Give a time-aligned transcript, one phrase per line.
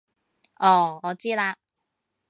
[0.57, 1.55] 哦我知喇